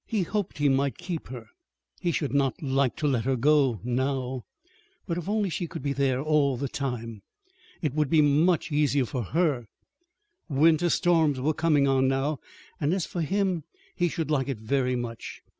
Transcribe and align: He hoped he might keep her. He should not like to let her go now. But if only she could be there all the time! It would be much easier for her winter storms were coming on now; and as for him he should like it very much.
He 0.07 0.23
hoped 0.23 0.57
he 0.57 0.67
might 0.67 0.97
keep 0.97 1.27
her. 1.27 1.45
He 1.99 2.11
should 2.11 2.33
not 2.33 2.63
like 2.63 2.95
to 2.95 3.07
let 3.07 3.25
her 3.25 3.35
go 3.35 3.79
now. 3.83 4.45
But 5.05 5.19
if 5.19 5.29
only 5.29 5.51
she 5.51 5.67
could 5.67 5.83
be 5.83 5.93
there 5.93 6.19
all 6.23 6.57
the 6.57 6.67
time! 6.67 7.21
It 7.83 7.93
would 7.93 8.09
be 8.09 8.23
much 8.23 8.71
easier 8.71 9.05
for 9.05 9.21
her 9.21 9.67
winter 10.49 10.89
storms 10.89 11.39
were 11.39 11.53
coming 11.53 11.87
on 11.87 12.07
now; 12.07 12.39
and 12.79 12.95
as 12.95 13.05
for 13.05 13.21
him 13.21 13.63
he 13.95 14.09
should 14.09 14.31
like 14.31 14.47
it 14.49 14.57
very 14.59 14.95
much. 14.95 15.43